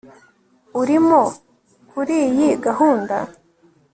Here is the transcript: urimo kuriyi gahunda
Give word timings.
urimo 0.81 1.21
kuriyi 1.89 2.47
gahunda 2.65 3.15